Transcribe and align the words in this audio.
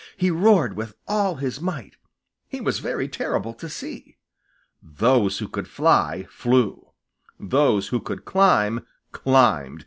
He 0.17 0.31
roared 0.31 0.75
with 0.75 0.95
all 1.07 1.35
his 1.35 1.61
might! 1.61 1.95
He 2.47 2.59
was 2.59 2.79
very 2.79 3.07
terrible 3.07 3.53
to 3.53 3.69
see. 3.69 4.17
Those 4.81 5.37
who 5.37 5.47
could 5.47 5.67
fly, 5.67 6.23
flew. 6.31 6.87
Those 7.39 7.89
who 7.89 7.99
could 7.99 8.25
climb, 8.25 8.83
climbed. 9.11 9.79